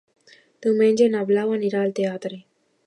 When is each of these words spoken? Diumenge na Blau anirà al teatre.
Diumenge 0.65 1.09
na 1.17 1.21
Blau 1.33 1.55
anirà 1.59 1.85
al 1.87 1.95
teatre. 2.03 2.43